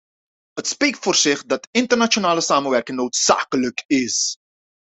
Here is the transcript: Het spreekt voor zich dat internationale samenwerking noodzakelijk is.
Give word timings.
Het 0.53 0.67
spreekt 0.67 0.97
voor 0.99 1.15
zich 1.15 1.45
dat 1.45 1.67
internationale 1.71 2.41
samenwerking 2.41 2.97
noodzakelijk 2.97 3.83
is. 3.87 4.35